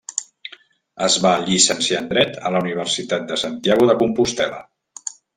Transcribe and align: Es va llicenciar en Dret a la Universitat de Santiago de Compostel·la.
Es 1.07 1.17
va 1.25 1.33
llicenciar 1.49 1.99
en 2.03 2.07
Dret 2.13 2.39
a 2.49 2.51
la 2.55 2.61
Universitat 2.65 3.27
de 3.33 3.37
Santiago 3.41 3.91
de 3.91 3.95
Compostel·la. 4.01 4.63